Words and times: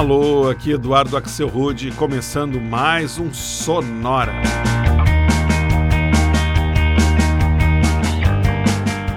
Alô, 0.00 0.48
aqui 0.48 0.72
Eduardo 0.72 1.14
Axel 1.14 1.46
Rude, 1.46 1.90
começando 1.90 2.58
mais 2.58 3.18
um 3.18 3.30
Sonora. 3.34 4.32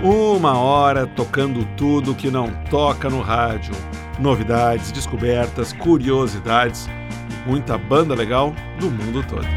Uma 0.04 0.58
hora 0.58 1.08
tocando 1.08 1.64
tudo 1.78 2.14
que 2.14 2.30
não 2.30 2.50
toca 2.70 3.10
no 3.10 3.22
rádio. 3.22 3.74
Novidades, 4.20 4.92
descobertas, 4.92 5.72
curiosidades 5.72 6.90
e 7.30 7.50
muita 7.50 7.78
banda 7.78 8.14
legal 8.14 8.54
do 8.78 8.92
mundo 8.92 9.26
todo. 9.26 9.48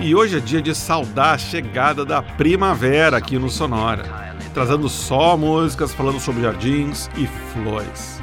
e 0.00 0.16
hoje 0.16 0.38
é 0.38 0.40
dia 0.40 0.60
de 0.60 0.74
saudar 0.74 1.34
a 1.34 1.38
chegada 1.38 2.04
da 2.04 2.20
primavera 2.20 3.16
aqui 3.18 3.38
no 3.38 3.48
Sonora 3.48 4.23
trazendo 4.54 4.88
só 4.88 5.36
músicas 5.36 5.92
falando 5.92 6.20
sobre 6.20 6.42
jardins 6.42 7.10
e 7.16 7.26
flores. 7.26 8.22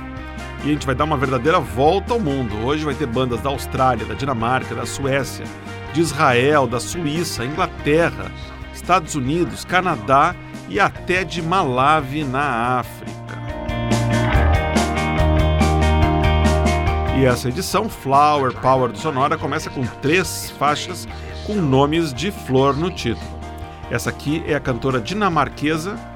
E 0.64 0.70
a 0.70 0.74
gente 0.74 0.86
vai 0.86 0.96
dar 0.96 1.04
uma 1.04 1.18
verdadeira 1.18 1.60
volta 1.60 2.14
ao 2.14 2.20
mundo. 2.20 2.56
Hoje 2.66 2.86
vai 2.86 2.96
ter 2.96 3.06
bandas 3.06 3.42
da 3.42 3.50
Austrália, 3.50 4.06
da 4.06 4.14
Dinamarca, 4.14 4.74
da 4.74 4.86
Suécia, 4.86 5.46
de 5.94 6.00
Israel, 6.00 6.68
da 6.68 6.80
Suíça, 6.80 7.44
Inglaterra, 7.44 8.32
Estados 8.74 9.14
Unidos, 9.14 9.66
Canadá 9.66 10.34
e 10.70 10.80
até 10.80 11.26
de 11.26 11.42
Malawi, 11.42 12.24
na 12.24 12.80
África. 12.80 13.12
E 17.20 17.26
essa 17.26 17.50
edição, 17.50 17.90
Flower 17.90 18.54
Power 18.54 18.92
do 18.92 18.98
Sonora, 18.98 19.38
começa 19.38 19.70
com 19.70 19.86
três 20.02 20.50
faixas 20.58 21.08
com 21.46 21.56
nomes 21.56 22.14
de 22.14 22.32
flor 22.32 22.76
no 22.76 22.90
título. 22.90 23.40
Essa 23.90 24.10
aqui 24.10 24.42
é 24.48 24.56
a 24.56 24.60
cantora 24.60 25.02
dinamarquesa 25.02 26.11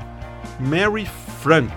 Mary 0.59 1.07
Frank 1.41 1.73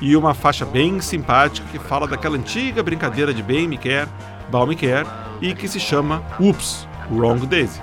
e 0.00 0.16
uma 0.16 0.34
faixa 0.34 0.64
bem 0.64 1.00
simpática 1.00 1.66
que 1.70 1.78
fala 1.78 2.06
daquela 2.06 2.36
antiga 2.36 2.82
brincadeira 2.82 3.34
de 3.34 3.42
bem 3.42 3.66
me 3.66 3.78
quer, 3.78 4.06
mal 4.50 4.66
me 4.66 4.76
quer 4.76 5.06
e 5.40 5.54
que 5.54 5.68
se 5.68 5.80
chama 5.80 6.22
Oops, 6.40 6.86
Wrong 7.10 7.44
Daisy. 7.46 7.80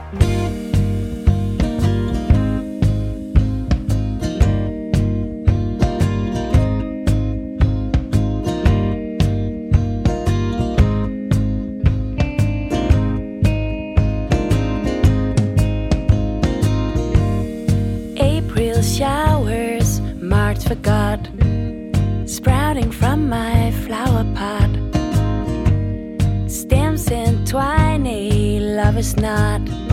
I 28.96 28.98
was 28.98 29.18
not 29.18 29.84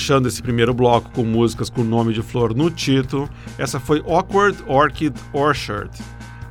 Fechando 0.00 0.28
esse 0.28 0.40
primeiro 0.40 0.72
bloco 0.72 1.10
com 1.10 1.24
músicas 1.24 1.68
com 1.68 1.84
nome 1.84 2.14
de 2.14 2.22
flor 2.22 2.54
no 2.54 2.70
título, 2.70 3.28
essa 3.58 3.78
foi 3.78 4.02
Awkward 4.08 4.56
Orchid 4.66 5.14
Orchard, 5.30 5.90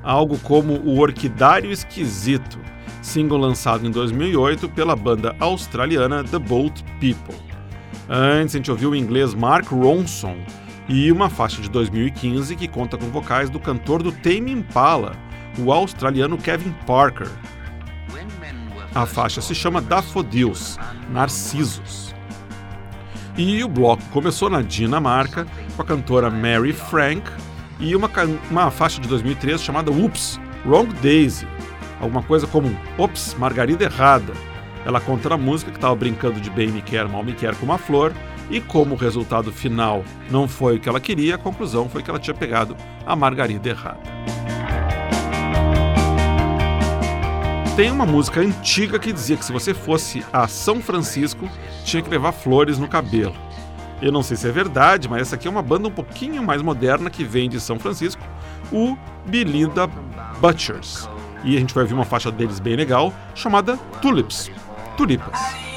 algo 0.04 0.38
como 0.38 0.74
o 0.74 1.00
Orquidário 1.00 1.72
Esquisito, 1.72 2.60
single 3.02 3.40
lançado 3.40 3.88
em 3.88 3.90
2008 3.90 4.70
pela 4.70 4.96
banda 4.96 5.36
australiana 5.40 6.24
The 6.24 6.38
Boat 6.38 6.84
People. 7.00 7.36
Antes 8.08 8.54
a 8.54 8.60
gente 8.60 8.70
ouviu 8.70 8.92
o 8.92 8.96
inglês 8.96 9.34
Mark 9.34 9.72
Ronson 9.72 10.38
e 10.88 11.12
uma 11.12 11.28
faixa 11.28 11.60
de 11.60 11.72
2015 11.72 12.56
que 12.56 12.68
conta 12.68 13.00
com 13.00 13.08
vocais 13.08 13.50
do 13.50 13.60
cantor 13.60 14.04
do 14.04 14.12
Tame 14.12 14.52
Impala, 14.52 15.14
o 15.58 15.74
australiano 15.74 16.38
Kevin 16.38 16.76
Parker. 16.86 17.30
A 18.94 19.08
faixa 19.08 19.42
se 19.42 19.56
chama 19.56 19.82
Daffodils, 19.82 20.78
Narcisos. 21.10 22.09
E 23.40 23.64
o 23.64 23.70
bloco 23.70 24.04
começou 24.12 24.50
na 24.50 24.62
Dinamarca 24.62 25.48
com 25.74 25.82
a 25.82 25.86
cantora 25.86 26.30
Mary 26.30 26.74
Frank 26.74 27.24
e 27.80 27.96
uma, 27.96 28.12
uma 28.52 28.70
faixa 28.70 29.00
de 29.00 29.08
2013 29.08 29.64
chamada 29.64 29.90
Oops, 29.90 30.38
Wrong 30.66 30.94
Daisy. 30.96 31.48
Alguma 32.02 32.22
coisa 32.22 32.46
como 32.46 32.78
Ops, 32.98 33.38
Margarida 33.40 33.86
Errada. 33.86 34.34
Ela 34.86 35.00
conta 35.00 35.30
na 35.30 35.38
música 35.38 35.72
que 35.72 35.78
estava 35.78 35.96
brincando 35.96 36.42
de 36.42 36.50
bem 36.50 36.68
me 36.68 36.82
quer, 36.82 37.08
mal 37.08 37.24
me 37.24 37.32
quer 37.32 37.56
com 37.56 37.66
uma 37.66 37.78
flor, 37.78 38.14
e 38.50 38.60
como 38.60 38.96
o 38.96 38.98
resultado 38.98 39.54
final 39.54 40.04
não 40.30 40.46
foi 40.46 40.76
o 40.76 40.80
que 40.82 40.90
ela 40.90 41.00
queria, 41.00 41.36
a 41.36 41.38
conclusão 41.38 41.88
foi 41.88 42.04
que 42.04 42.10
ela 42.10 42.20
tinha 42.20 42.36
pegado 42.36 42.76
a 43.06 43.16
margarida 43.16 43.70
errada. 43.70 44.02
Tem 47.80 47.90
uma 47.90 48.06
música 48.06 48.42
antiga 48.42 49.00
que 49.00 49.14
dizia 49.14 49.38
que 49.38 49.46
se 49.46 49.54
você 49.54 49.74
fosse 49.74 50.22
a 50.34 50.50
São 50.50 50.82
Francisco, 50.82 51.50
tinha 51.86 52.04
que 52.04 52.10
levar 52.10 52.34
flores 52.34 52.78
no 52.78 52.90
cabelo. 52.90 53.34
Eu 54.02 54.12
não 54.12 54.22
sei 54.22 54.36
se 54.36 54.50
é 54.50 54.52
verdade, 54.52 55.08
mas 55.08 55.22
essa 55.22 55.36
aqui 55.36 55.48
é 55.48 55.50
uma 55.50 55.62
banda 55.62 55.88
um 55.88 55.92
pouquinho 55.92 56.44
mais 56.44 56.62
moderna 56.62 57.10
que 57.10 57.24
vem 57.24 57.48
de 57.48 57.58
São 57.58 57.80
Francisco, 57.80 58.22
o 58.70 58.98
Belinda 59.26 59.88
Butchers. 60.42 61.08
E 61.42 61.56
a 61.56 61.60
gente 61.62 61.74
vai 61.74 61.84
ouvir 61.84 61.94
uma 61.94 62.04
faixa 62.04 62.30
deles 62.30 62.60
bem 62.60 62.76
legal, 62.76 63.14
chamada 63.34 63.78
Tulips. 64.02 64.52
Tulipas. 64.98 65.69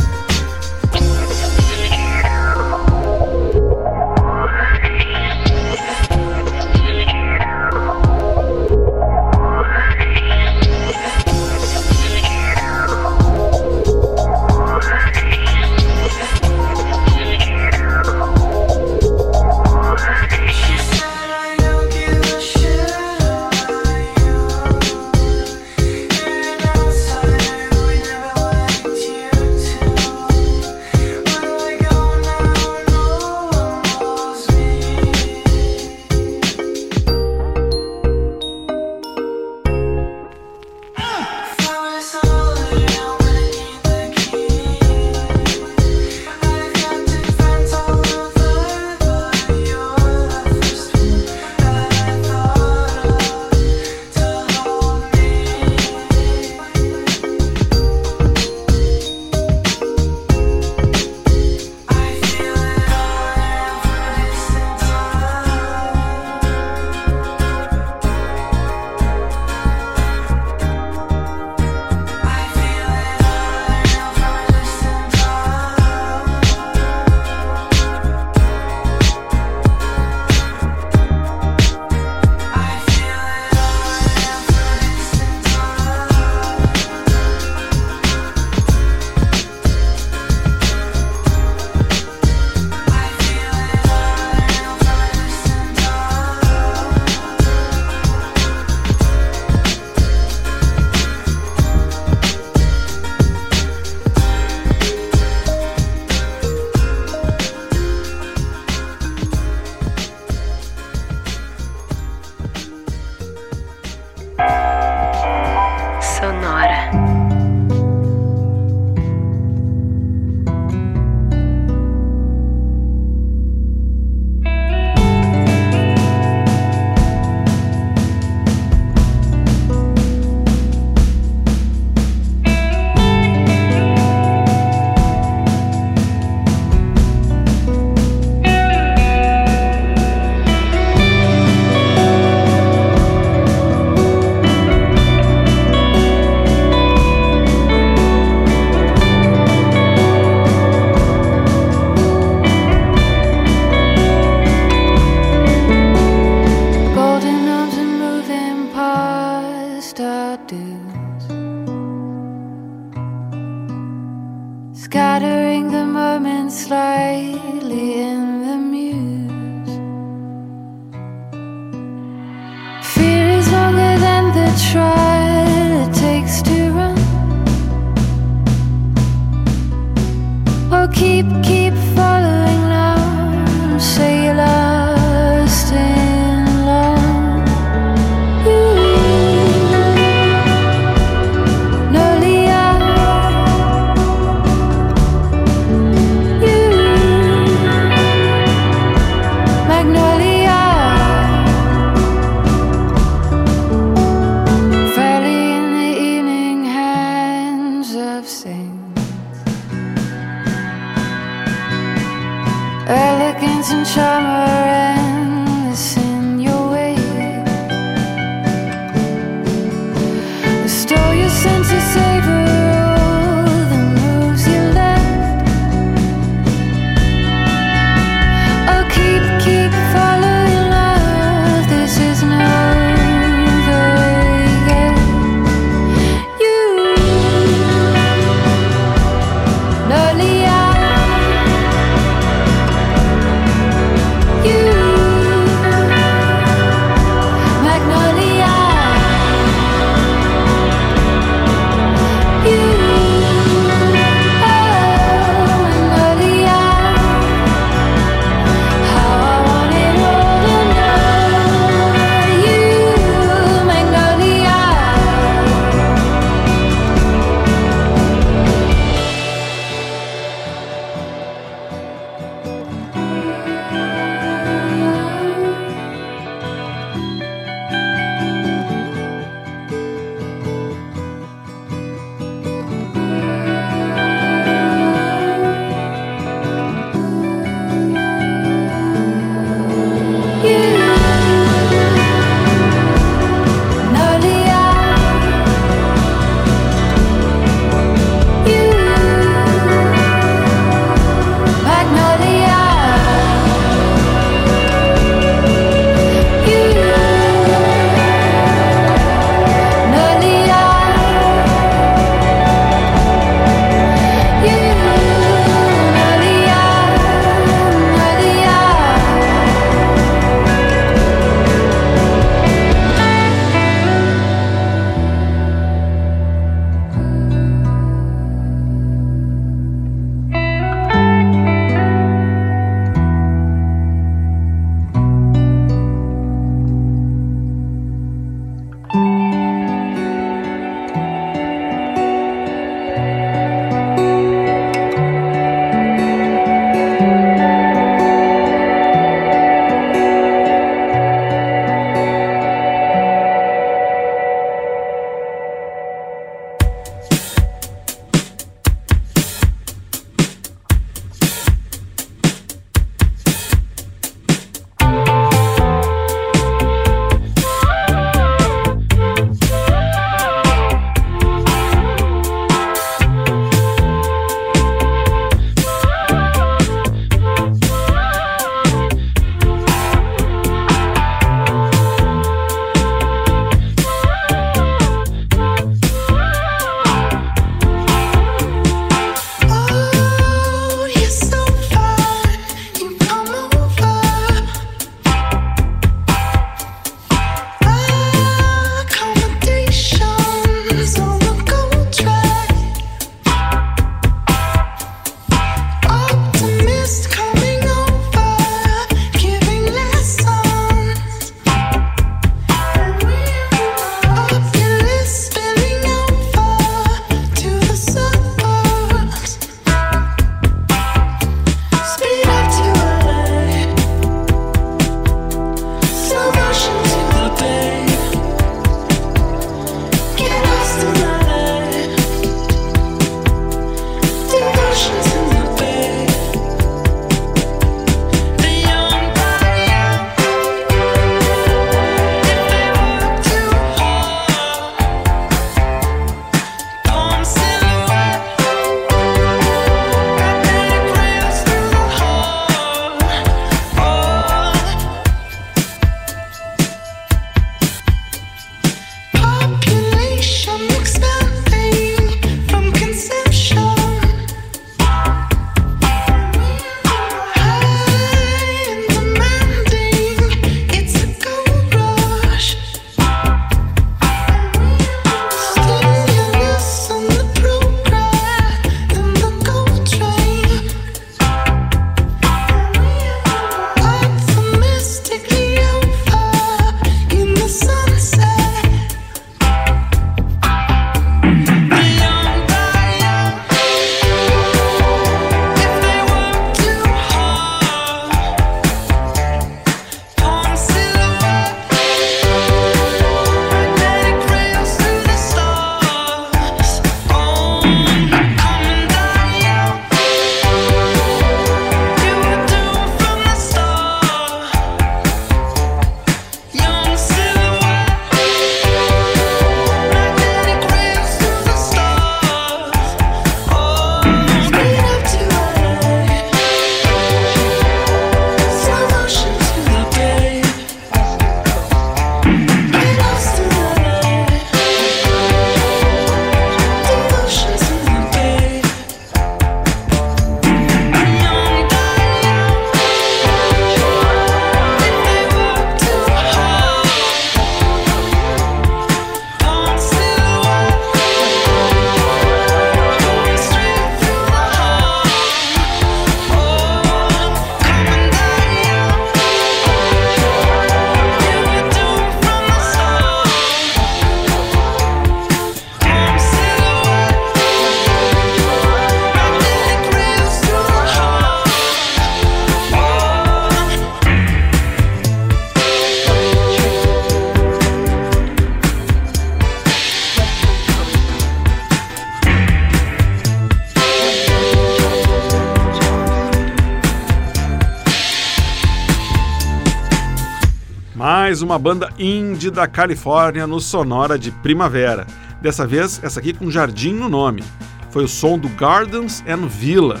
Uma 591.46 591.58
banda 591.60 591.88
indie 591.96 592.50
da 592.50 592.66
Califórnia 592.66 593.46
no 593.46 593.60
Sonora 593.60 594.18
de 594.18 594.32
Primavera. 594.32 595.06
Dessa 595.40 595.64
vez, 595.64 596.02
essa 596.02 596.18
aqui 596.18 596.32
com 596.32 596.50
Jardim 596.50 596.92
no 596.92 597.08
nome. 597.08 597.44
Foi 597.90 598.02
o 598.02 598.08
som 598.08 598.36
do 598.36 598.48
Gardens 598.48 599.22
and 599.28 599.46
Villa 599.46 600.00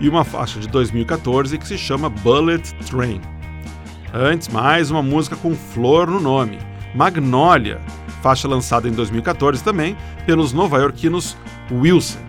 e 0.00 0.08
uma 0.08 0.22
faixa 0.22 0.60
de 0.60 0.68
2014 0.68 1.58
que 1.58 1.66
se 1.66 1.76
chama 1.76 2.08
Bullet 2.08 2.72
Train. 2.86 3.20
Antes, 4.12 4.46
mais 4.46 4.88
uma 4.88 5.02
música 5.02 5.34
com 5.34 5.56
flor 5.56 6.08
no 6.08 6.20
nome, 6.20 6.58
Magnolia, 6.94 7.80
faixa 8.22 8.46
lançada 8.46 8.88
em 8.88 8.92
2014 8.92 9.64
também 9.64 9.96
pelos 10.24 10.52
nova-iorquinos 10.52 11.36
Wilson. 11.72 12.20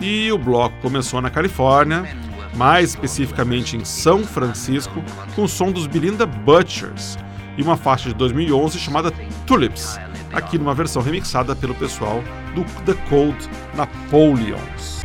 E 0.00 0.32
o 0.32 0.38
bloco 0.38 0.74
começou 0.80 1.20
na 1.20 1.28
Califórnia, 1.28 2.08
mais 2.56 2.90
especificamente 2.90 3.76
em 3.76 3.84
São 3.84 4.24
Francisco, 4.24 5.04
com 5.36 5.42
o 5.42 5.48
som 5.48 5.70
dos 5.70 5.86
Belinda 5.86 6.24
Butchers 6.24 7.18
e 7.60 7.62
uma 7.62 7.76
faixa 7.76 8.08
de 8.08 8.14
2011 8.14 8.78
chamada 8.78 9.12
Tulips, 9.46 10.00
aqui 10.32 10.56
numa 10.56 10.74
versão 10.74 11.02
remixada 11.02 11.54
pelo 11.54 11.74
pessoal 11.74 12.24
do 12.54 12.64
The 12.84 12.94
Cold 13.10 13.36
Napoleons. 13.74 15.02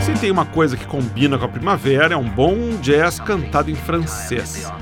Se 0.00 0.12
tem 0.20 0.30
uma 0.30 0.46
coisa 0.46 0.76
que 0.76 0.86
combina 0.86 1.36
com 1.36 1.46
a 1.46 1.48
primavera, 1.48 2.14
é 2.14 2.16
um 2.16 2.28
bom 2.28 2.56
jazz 2.80 3.18
cantado 3.18 3.72
em 3.72 3.74
francês. 3.74 4.72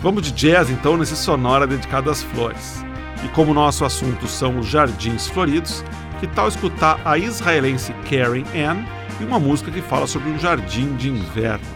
Vamos 0.00 0.22
de 0.22 0.32
jazz 0.32 0.70
então 0.70 0.96
nesse 0.96 1.16
sonora 1.16 1.66
dedicado 1.66 2.10
às 2.10 2.22
flores. 2.22 2.82
E 3.22 3.28
como 3.28 3.52
nosso 3.52 3.84
assunto 3.84 4.26
são 4.26 4.58
os 4.58 4.66
jardins 4.66 5.26
floridos, 5.26 5.84
que 6.18 6.26
tal 6.26 6.48
escutar 6.48 6.98
a 7.04 7.18
israelense 7.18 7.92
Karen 8.08 8.44
Ann 8.54 8.84
e 9.20 9.24
uma 9.24 9.38
música 9.38 9.70
que 9.70 9.82
fala 9.82 10.06
sobre 10.06 10.30
um 10.30 10.38
jardim 10.38 10.96
de 10.96 11.10
inverno? 11.10 11.75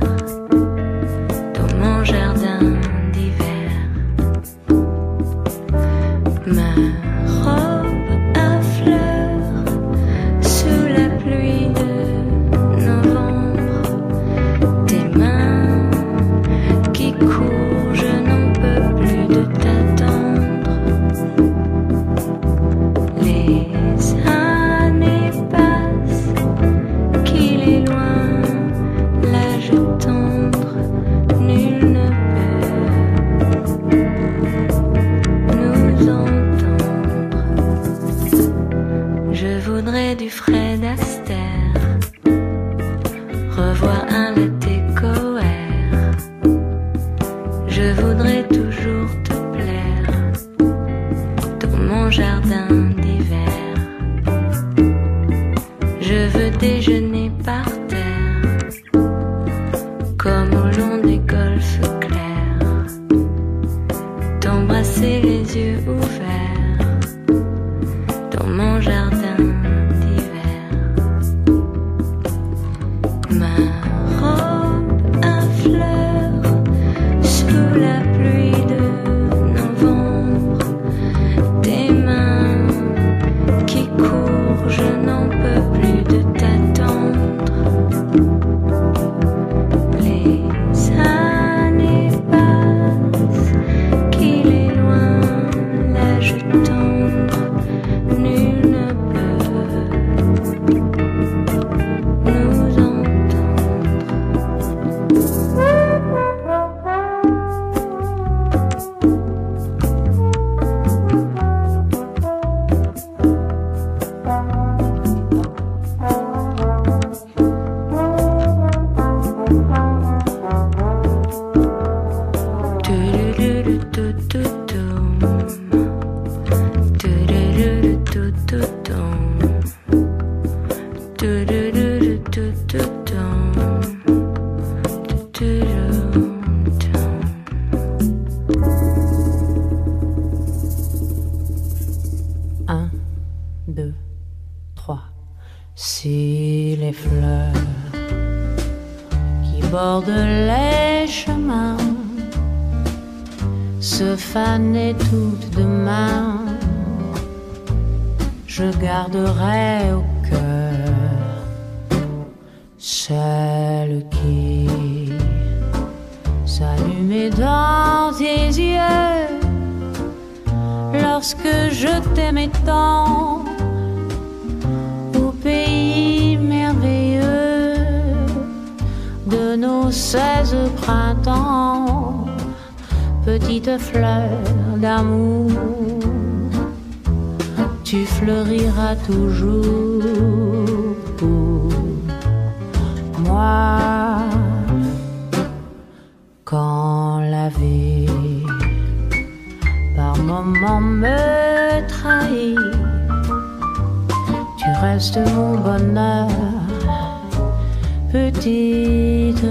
Música 105.11 105.70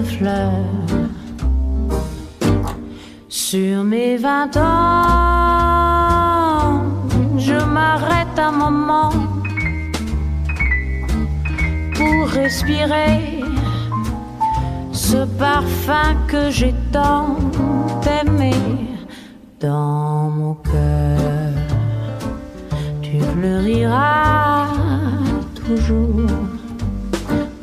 fleurs. 0.04 0.64
Sur 3.28 3.84
mes 3.84 4.16
vingt 4.16 4.56
ans, 4.56 5.50
je 7.38 7.54
m'arrête 7.64 8.38
un 8.38 8.52
moment 8.52 9.12
pour 11.94 12.28
respirer 12.28 13.40
ce 14.92 15.24
parfum 15.38 16.14
que 16.28 16.50
j'ai 16.50 16.74
tant 16.92 17.36
aimé 18.20 18.54
dans 19.60 20.30
mon 20.30 20.54
cœur. 20.54 21.52
Tu 23.02 23.20
fleuriras 23.20 24.66
toujours 25.54 26.26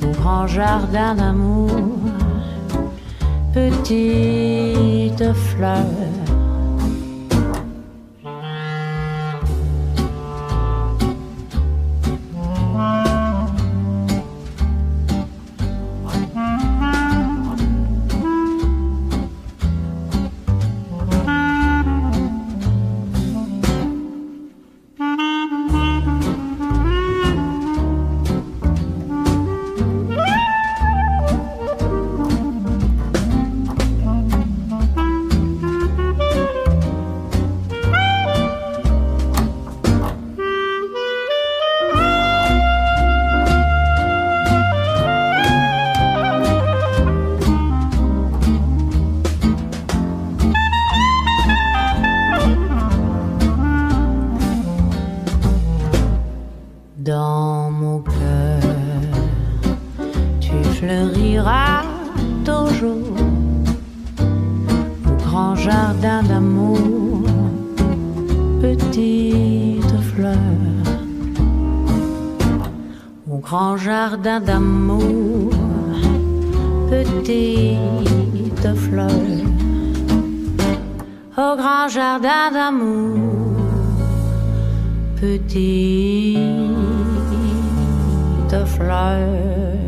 mon 0.02 0.12
grand 0.12 0.46
jardin 0.48 1.16
d'amour. 1.16 2.07
petite 3.54 5.34
fleur. 5.34 6.07
au 81.38 81.56
grand 81.56 81.88
jardin 81.88 82.52
d'amour 82.52 83.58
petite 85.20 85.46
fleur. 88.66 89.87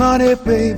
Money, 0.00 0.34
baby, 0.34 0.69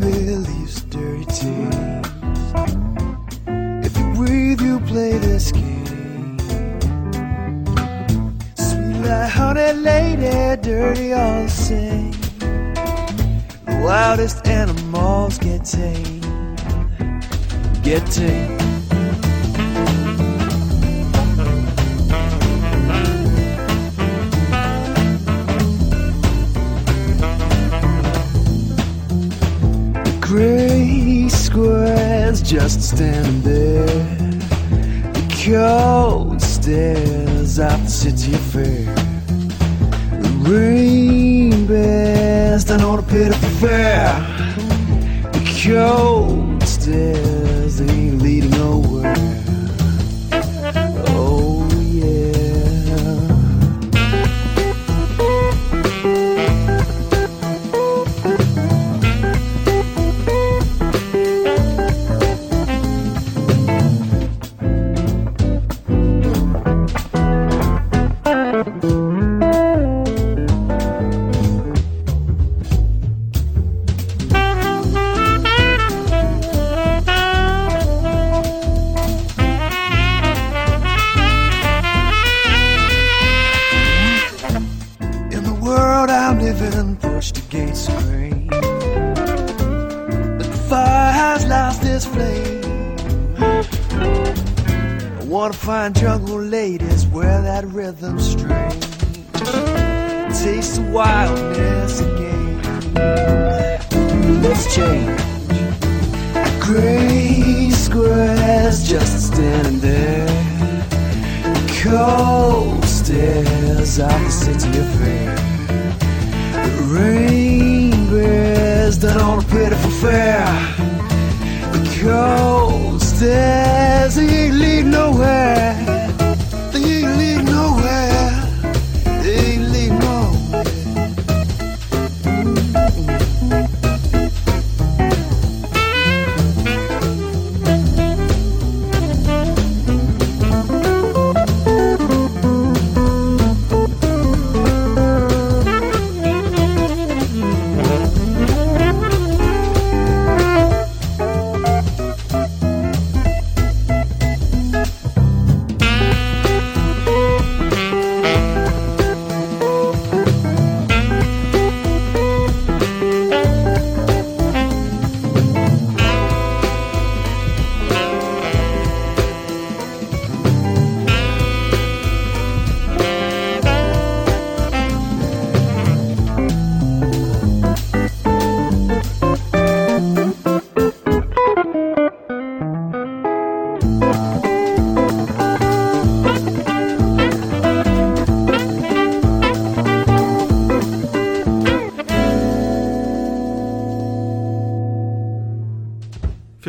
stairs 37.22 37.58
of 37.58 37.84
the 37.84 37.90
city 37.90 38.32
fair. 38.32 38.94
The 40.22 40.50
rain 40.50 41.66
bears 41.66 42.64
down 42.64 42.82
on 42.82 42.98
a 42.98 43.02
pitiful 43.02 43.48
fair. 43.60 44.12
The 45.32 45.40
cold 45.62 46.62
stairs 46.62 47.31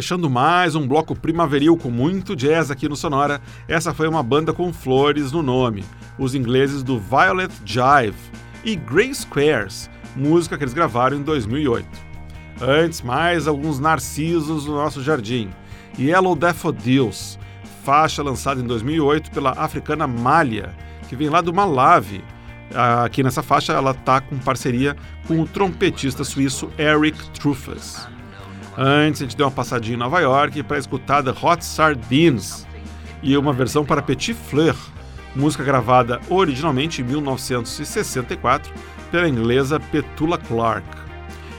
Fechando 0.04 0.30
mais 0.30 0.76
um 0.76 0.86
bloco 0.86 1.16
primaveril 1.16 1.78
com 1.78 1.90
muito 1.90 2.36
jazz 2.36 2.70
aqui 2.70 2.90
no 2.90 2.96
Sonora, 2.96 3.40
essa 3.70 3.94
foi 3.94 4.06
uma 4.06 4.22
banda 4.22 4.52
com 4.52 4.74
flores 4.74 5.32
no 5.32 5.42
nome, 5.42 5.86
os 6.20 6.36
ingleses 6.36 6.84
do 6.84 7.00
Violet 7.00 7.50
Jive 7.64 8.18
e 8.66 8.76
Grey 8.76 9.16
Squares, 9.16 9.90
música 10.14 10.58
que 10.58 10.64
eles 10.66 10.74
gravaram 10.74 11.16
em 11.16 11.22
2008. 11.22 11.88
Antes, 12.62 13.02
mais 13.02 13.48
alguns 13.48 13.80
narcisos 13.80 14.66
no 14.66 14.76
nosso 14.76 15.02
jardim, 15.02 15.50
Yellow 15.98 16.36
Daffodils, 16.36 17.40
faixa 17.86 18.22
lançada 18.22 18.60
em 18.60 18.68
2008 18.68 19.32
pela 19.32 19.52
africana 19.52 20.06
Malha, 20.06 20.76
que 21.08 21.16
vem 21.16 21.30
lá 21.30 21.40
do 21.40 21.54
Malawi. 21.54 22.22
Aqui 23.06 23.24
nessa 23.24 23.42
faixa 23.42 23.72
ela 23.72 23.92
está 23.92 24.20
com 24.20 24.38
parceria 24.38 24.98
com 25.30 25.40
o 25.40 25.48
trompetista 25.48 26.26
suíço 26.26 26.70
Eric 26.78 27.30
Truffes. 27.30 28.06
Antes 28.78 29.22
a 29.22 29.26
gente 29.26 29.38
deu 29.38 29.46
uma 29.46 29.52
passadinha 29.52 29.96
em 29.96 30.00
Nova 30.00 30.20
York 30.20 30.64
para 30.64 30.80
escutar 30.80 31.24
The 31.24 31.34
Hot 31.42 31.64
Sardines 31.64 32.68
e 33.22 33.38
uma 33.38 33.54
versão 33.54 33.86
para 33.86 34.02
Petit 34.02 34.34
Fleur, 34.34 34.76
música 35.36 35.64
gravada 35.64 36.20
originalmente 36.28 37.02
em 37.02 37.06
1964 37.06 38.74
pela 39.12 39.30
inglesa 39.30 39.80
Petula 39.80 40.40
Clark. 40.40 40.88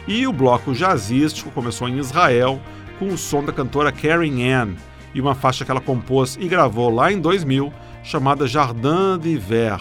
E 0.09 0.27
o 0.27 0.33
bloco 0.33 0.75
jazzístico 0.75 1.51
começou 1.53 1.89
em 1.89 1.99
Israel 1.99 2.61
com 2.99 3.07
o 3.07 3.19
som 3.19 3.45
da 3.45 3.53
cantora 3.53 3.93
Karen 3.93 4.53
Ann 4.53 4.75
e 5.15 5.21
uma 5.21 5.37
faixa 5.37 5.65
que 5.65 5.71
ela 5.71 5.81
compôs 5.81 6.37
e 6.41 6.49
gravou 6.49 6.91
lá 6.91 7.13
em 7.13 7.21
2000 7.21 7.73
chamada 8.03 8.47
Jardin 8.47 9.19
d'Hiver, 9.21 9.81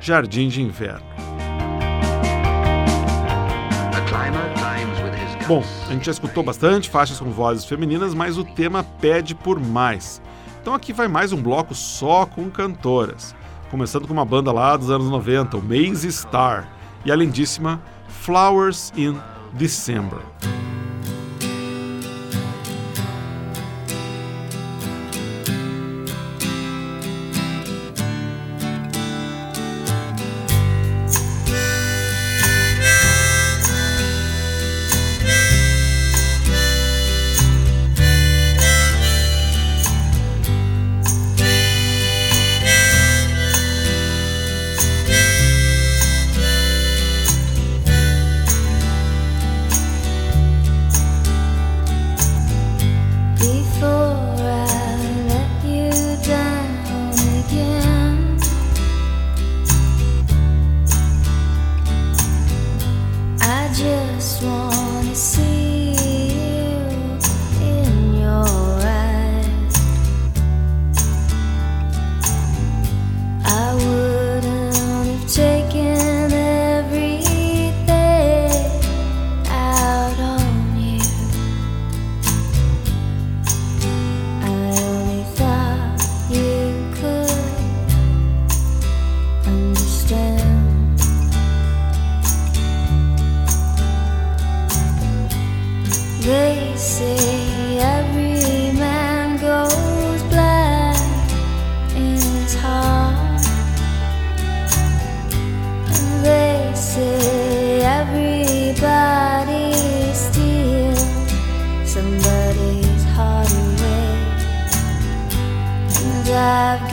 Jardim 0.00 0.48
de 0.48 0.62
Inverno. 0.62 1.17
Bom, 5.48 5.64
a 5.88 5.92
gente 5.94 6.04
já 6.04 6.12
escutou 6.12 6.42
bastante 6.42 6.90
faixas 6.90 7.18
com 7.18 7.30
vozes 7.30 7.64
femininas, 7.64 8.12
mas 8.12 8.36
o 8.36 8.44
tema 8.44 8.84
pede 9.00 9.34
por 9.34 9.58
mais. 9.58 10.20
Então 10.60 10.74
aqui 10.74 10.92
vai 10.92 11.08
mais 11.08 11.32
um 11.32 11.42
bloco 11.42 11.74
só 11.74 12.26
com 12.26 12.50
cantoras. 12.50 13.34
Começando 13.70 14.06
com 14.06 14.12
uma 14.12 14.26
banda 14.26 14.52
lá 14.52 14.76
dos 14.76 14.90
anos 14.90 15.08
90, 15.08 15.56
o 15.56 15.62
Maze 15.62 16.12
Star, 16.12 16.68
e 17.02 17.10
a 17.10 17.16
lindíssima 17.16 17.80
Flowers 18.08 18.92
in 18.94 19.16
December. 19.54 20.18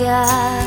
ya. 0.05 0.64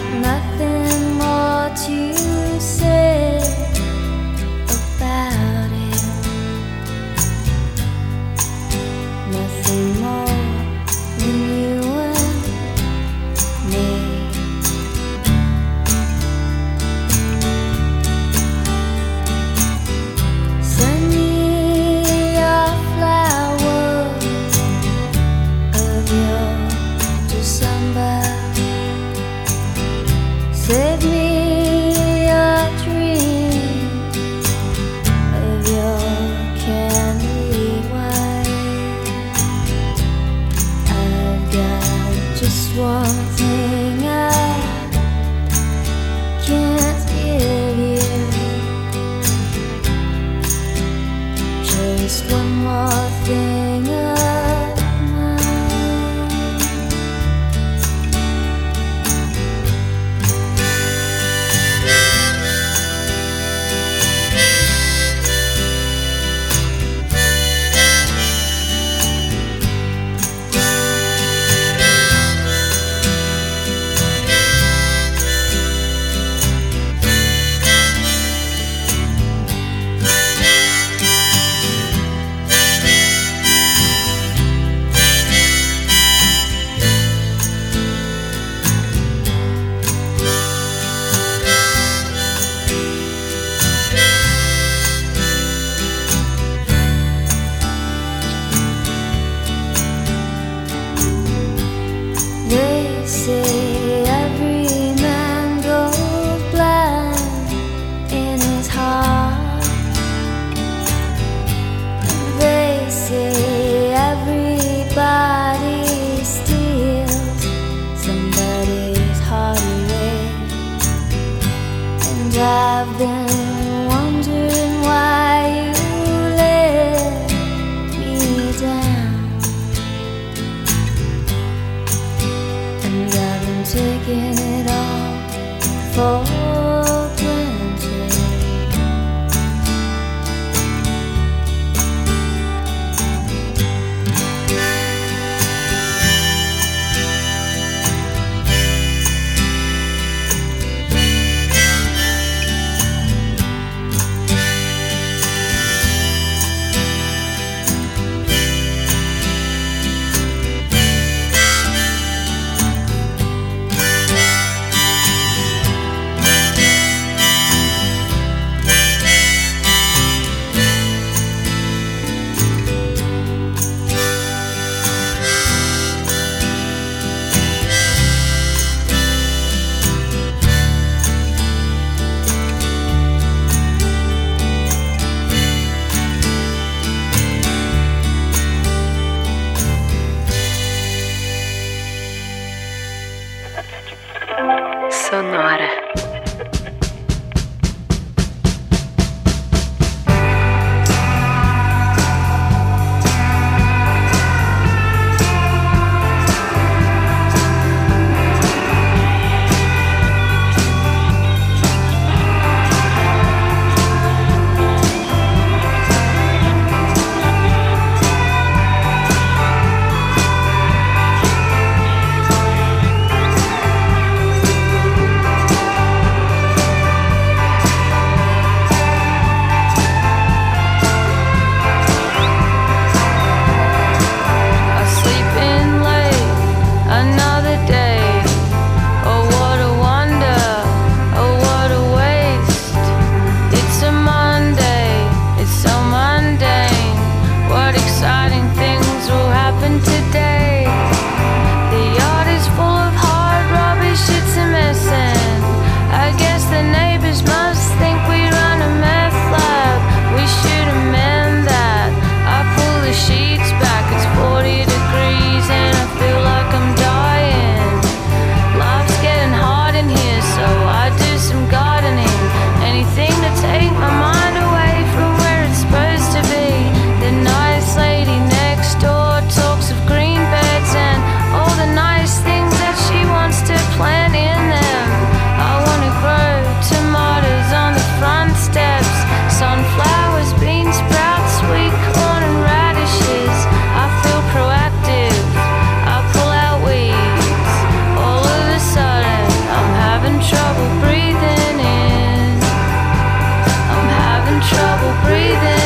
Having 304.29 304.41
trouble 304.47 304.93
breathing 305.05 305.57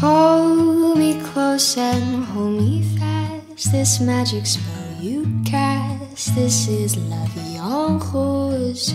Hold 0.00 0.98
me 0.98 1.20
close 1.20 1.78
and 1.78 2.24
hold 2.24 2.60
me 2.60 2.82
fast. 2.98 3.70
This 3.70 4.00
magic 4.00 4.44
spell 4.44 4.96
you 5.00 5.24
cast. 5.46 6.34
This 6.34 6.66
is 6.66 6.96
Vie 6.96 7.58
en 7.58 8.00
Rose. 8.00 8.92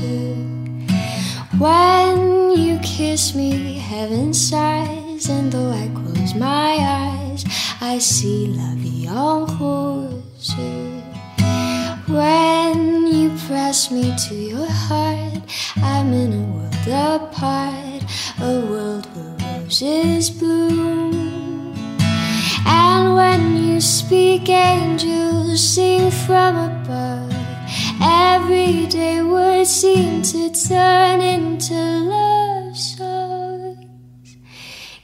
When 1.57 2.51
you 2.51 2.79
kiss 2.79 3.33
me, 3.33 3.79
heaven 3.79 4.33
sighs, 4.33 5.29
and 5.29 5.49
though 5.51 5.71
I 5.71 5.89
close 5.95 6.35
my 6.35 6.77
eyes, 6.81 7.45
I 7.79 7.97
see 7.99 8.47
Vie 8.51 9.07
en 9.07 9.45
Rose. 9.57 10.55
When 12.07 13.07
you 13.07 13.29
press 13.47 13.89
me 13.89 14.13
to 14.27 14.35
your 14.35 14.67
heart, 14.67 15.43
I'm 15.77 16.11
in 16.11 16.33
a 16.33 16.45
world 16.53 17.23
apart, 17.23 18.03
a 18.41 18.59
world 18.69 19.08
roses 19.69 20.31
bloom. 20.31 21.75
And 22.65 23.13
when 23.13 23.55
you 23.55 23.79
speak, 23.79 24.49
angels 24.49 25.61
sing 25.63 26.09
from 26.09 26.55
above. 26.55 27.31
Everyday 28.01 29.21
words 29.21 29.69
seem 29.69 30.23
to 30.23 30.49
turn 30.49 31.21
into 31.21 31.75
love 31.75 32.75
songs. 32.75 34.37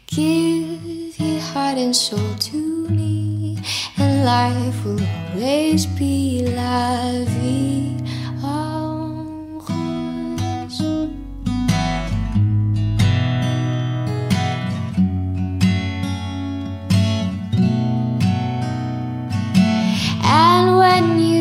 Give 0.07 1.19
your 1.19 1.41
heart 1.41 1.77
and 1.77 1.95
soul 1.95 2.33
to 2.49 2.89
me, 2.89 3.59
and 3.99 4.25
life 4.25 4.83
will 4.83 4.99
always 5.35 5.85
be 5.85 6.41
la 6.55 7.23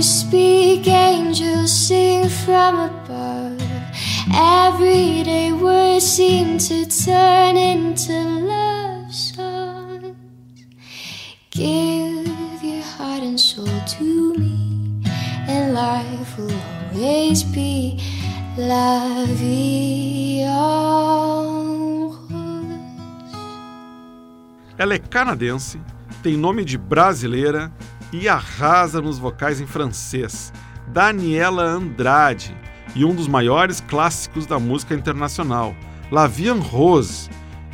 speak, 0.05 0.87
angels 0.87 1.73
sing 1.73 2.29
from 2.29 2.79
above. 2.79 3.63
Everyday 4.33 5.53
words 5.53 6.05
seem 6.05 6.59
to 6.59 6.85
turn 6.87 7.57
into 7.57 8.13
love 8.13 9.13
songs. 9.13 10.17
Give 11.51 12.63
your 12.63 12.83
heart 12.83 13.23
and 13.23 13.41
soul 13.41 13.67
to 13.67 14.35
me, 14.35 15.03
and 15.49 15.75
life 15.75 16.37
will 16.37 16.61
always 16.93 17.43
be 17.43 17.99
la 18.57 19.25
vie. 19.27 20.45
Ela 24.77 24.95
é 24.95 24.99
canadense, 24.99 25.81
tem 26.23 26.37
nome 26.37 26.65
de 26.65 26.77
brasileira 26.77 27.73
e 28.21 28.29
arrasa 28.29 29.01
nos 29.01 29.19
vocais 29.19 29.61
em 29.61 29.67
francês. 29.67 30.53
Daniela 30.87 31.65
Andrade 31.65 32.57
e 32.95 33.05
um 33.05 33.13
dos 33.13 33.27
maiores 33.27 33.81
clássicos 33.81 34.47
da 34.47 34.59
música 34.59 34.95
internacional, 34.95 35.75
La 36.13 36.29
Vie 36.29 36.49
en 36.49 36.61
Rose, 36.61 37.29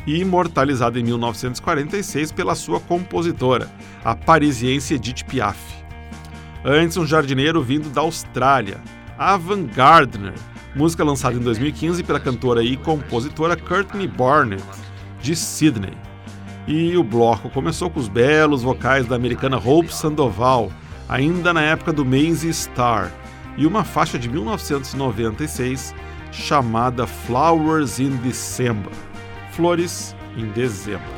e 0.07 0.19
imortalizada 0.19 0.99
em 0.99 1.03
1946 1.03 2.31
pela 2.31 2.55
sua 2.55 2.79
compositora, 2.79 3.71
a 4.03 4.15
parisiense 4.15 4.95
Edith 4.95 5.23
Piaf. 5.25 5.59
Antes, 6.65 6.97
um 6.97 7.05
jardineiro 7.05 7.61
vindo 7.61 7.89
da 7.91 8.01
Austrália, 8.01 8.81
Avan 9.19 9.67
Gardner, 9.67 10.33
música 10.75 11.03
lançada 11.03 11.35
em 11.35 11.41
2015 11.41 12.03
pela 12.03 12.19
cantora 12.19 12.63
e 12.63 12.75
compositora 12.77 13.55
Courtney 13.55 14.07
Barnett, 14.07 14.63
de 15.21 15.35
Sydney. 15.35 16.10
E 16.73 16.95
o 16.95 17.03
bloco 17.03 17.49
começou 17.49 17.89
com 17.89 17.99
os 17.99 18.07
belos 18.07 18.63
vocais 18.63 19.05
da 19.05 19.13
americana 19.13 19.57
Hope 19.57 19.93
Sandoval, 19.93 20.71
ainda 21.09 21.53
na 21.53 21.61
época 21.61 21.91
do 21.91 22.05
Maisie 22.05 22.53
Star, 22.53 23.11
e 23.57 23.67
uma 23.67 23.83
faixa 23.83 24.17
de 24.17 24.29
1996 24.29 25.93
chamada 26.31 27.05
Flowers 27.05 27.99
in 27.99 28.15
December 28.19 28.93
Flores 29.51 30.15
em 30.37 30.45
Dezembro. 30.45 31.11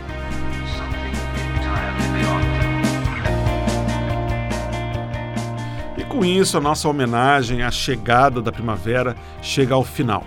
E 5.96 6.04
com 6.06 6.26
isso, 6.26 6.58
a 6.58 6.62
nossa 6.62 6.90
homenagem 6.90 7.62
à 7.62 7.70
chegada 7.70 8.42
da 8.42 8.52
primavera 8.52 9.16
chega 9.40 9.76
ao 9.76 9.84
final. 9.84 10.26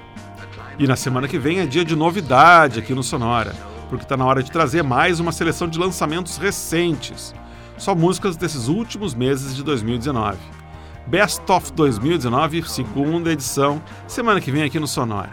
E 0.78 0.86
na 0.86 0.94
semana 0.94 1.26
que 1.26 1.36
vem 1.36 1.58
é 1.58 1.66
dia 1.66 1.84
de 1.84 1.96
novidade 1.96 2.78
aqui 2.78 2.94
no 2.94 3.02
Sonora, 3.02 3.75
porque 3.88 4.04
está 4.04 4.16
na 4.16 4.24
hora 4.24 4.42
de 4.42 4.50
trazer 4.50 4.82
mais 4.82 5.20
uma 5.20 5.32
seleção 5.32 5.68
de 5.68 5.78
lançamentos 5.78 6.36
recentes, 6.36 7.32
só 7.78 7.94
músicas 7.94 8.36
desses 8.36 8.66
últimos 8.68 9.14
meses 9.14 9.54
de 9.54 9.62
2019. 9.62 10.36
Best 11.06 11.48
of 11.50 11.72
2019, 11.72 12.68
segunda 12.68 13.32
edição, 13.32 13.80
semana 14.08 14.40
que 14.40 14.50
vem 14.50 14.64
aqui 14.64 14.80
no 14.80 14.88
Sonora. 14.88 15.30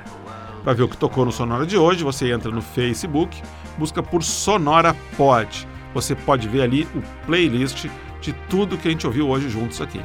Para 0.64 0.74
ver 0.74 0.84
o 0.84 0.88
que 0.88 0.95
tocou 0.95 1.26
no 1.26 1.32
Sonora 1.32 1.66
de 1.66 1.76
hoje, 1.78 2.04
você 2.04 2.32
entra 2.32 2.51
no 2.51 2.62
Facebook, 2.62 3.41
busca 3.78 4.04
por 4.04 4.24
Sonora 4.24 4.95
Pod. 5.18 5.68
Você 5.93 6.16
pode 6.16 6.47
ver 6.47 6.62
ali 6.62 6.88
o 6.95 7.04
playlist 7.26 7.88
de 8.22 8.32
tudo 8.49 8.78
que 8.78 8.88
a 8.88 8.91
gente 8.91 9.06
ouviu 9.06 9.28
hoje 9.30 9.49
juntos 9.49 9.82
aqui. 9.82 9.99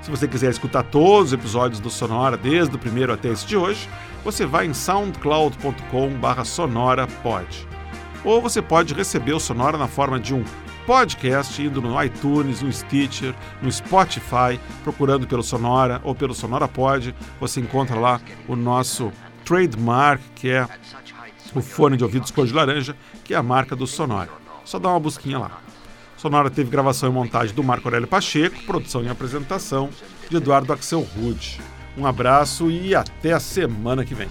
Se 0.00 0.10
você 0.10 0.26
quiser 0.26 0.50
escutar 0.50 0.82
todos 0.82 1.26
os 1.28 1.32
episódios 1.32 1.78
do 1.78 1.90
Sonora, 1.90 2.36
desde 2.36 2.74
o 2.74 2.78
primeiro 2.78 3.12
até 3.12 3.28
esse 3.28 3.46
de 3.46 3.56
hoje, 3.56 3.88
você 4.24 4.44
vai 4.46 4.66
em 4.66 4.74
soundcloud.com/sonorapod. 4.74 7.71
Ou 8.24 8.40
você 8.40 8.62
pode 8.62 8.94
receber 8.94 9.32
o 9.32 9.40
Sonora 9.40 9.76
na 9.76 9.88
forma 9.88 10.18
de 10.18 10.32
um 10.34 10.44
podcast 10.86 11.60
indo 11.60 11.80
no 11.80 12.02
iTunes, 12.02 12.62
no 12.62 12.72
Stitcher, 12.72 13.34
no 13.60 13.70
Spotify, 13.70 14.60
procurando 14.84 15.26
pelo 15.26 15.42
Sonora 15.42 16.00
ou 16.04 16.14
pelo 16.14 16.34
Sonora 16.34 16.68
Pod, 16.68 17.14
você 17.40 17.60
encontra 17.60 17.98
lá 17.98 18.20
o 18.46 18.54
nosso 18.54 19.12
trademark, 19.44 20.20
que 20.34 20.50
é 20.50 20.68
o 21.54 21.60
fone 21.60 21.96
de 21.96 22.04
ouvidos 22.04 22.30
cor 22.30 22.46
de 22.46 22.52
laranja, 22.52 22.96
que 23.24 23.34
é 23.34 23.36
a 23.36 23.42
marca 23.42 23.74
do 23.74 23.86
Sonora. 23.86 24.30
Só 24.64 24.78
dá 24.78 24.88
uma 24.88 25.00
busquinha 25.00 25.38
lá. 25.38 25.60
Sonora 26.16 26.48
teve 26.48 26.70
gravação 26.70 27.08
e 27.08 27.12
montagem 27.12 27.54
do 27.54 27.64
Marco 27.64 27.88
Aurélio 27.88 28.06
Pacheco, 28.06 28.62
produção 28.64 29.02
e 29.02 29.08
apresentação 29.08 29.90
de 30.30 30.36
Eduardo 30.36 30.72
Axel 30.72 31.00
Rude. 31.00 31.60
Um 31.98 32.06
abraço 32.06 32.70
e 32.70 32.94
até 32.94 33.32
a 33.32 33.40
semana 33.40 34.04
que 34.04 34.14
vem. 34.14 34.28